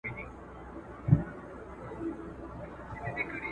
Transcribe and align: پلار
پلار 3.07 3.41